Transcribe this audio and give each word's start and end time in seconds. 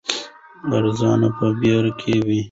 ارزو 0.75 1.11
په 1.37 1.45
بیړه 1.59 1.91
کې 1.99 2.13
وه. 2.25 2.37